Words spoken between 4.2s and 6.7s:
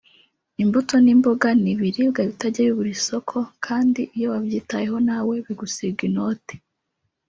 wabyitayeho nawe bigusiga inote”